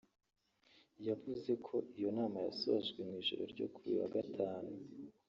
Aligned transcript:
yavuze 1.07 1.51
ko 1.65 1.75
iyo 1.97 2.09
nama 2.17 2.37
yasojwe 2.47 2.99
mu 3.07 3.13
ijoro 3.21 3.43
ryo 3.53 3.65
kuri 3.73 3.87
uyu 3.91 4.01
wa 4.01 4.09
Gatanu 4.15 4.71